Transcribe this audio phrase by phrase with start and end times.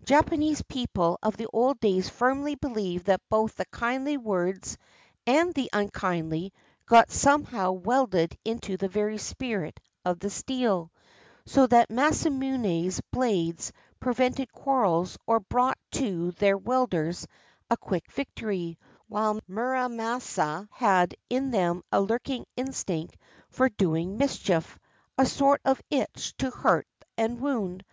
[0.04, 4.76] "Japanese people of the old days firmly beHeved that both the kindly words
[5.26, 6.52] and the unkindly
[6.84, 10.92] got some how welded into the very spirit of the steel,
[11.46, 17.26] so that Masamune's blades prevented quarrels or brought to their wielders
[17.70, 18.76] a quick victory,
[19.08, 23.16] while Muramasa's had in them a lurking instinct
[23.48, 24.78] for doing mischief—
[25.16, 26.86] a sort of itch to hurt
[27.16, 27.86] and wound.